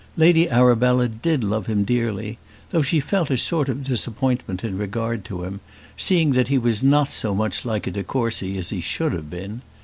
Lady 0.17 0.49
Arabella 0.49 1.07
did 1.07 1.43
love 1.43 1.67
him 1.67 1.83
dearly, 1.83 2.39
though 2.71 2.81
she 2.81 2.99
felt 2.99 3.29
a 3.29 3.37
sort 3.37 3.69
of 3.69 3.83
disappointment 3.83 4.63
in 4.63 4.75
regard 4.75 5.23
to 5.23 5.43
him, 5.43 5.59
seeing 5.95 6.31
that 6.31 6.47
he 6.47 6.57
was 6.57 6.81
not 6.81 7.11
so 7.11 7.35
much 7.35 7.65
like 7.65 7.85
a 7.85 7.91
de 7.91 8.03
Courcy 8.03 8.57
as 8.57 8.69
he 8.69 8.81
should 8.81 9.13
have 9.13 9.29
been. 9.29 9.61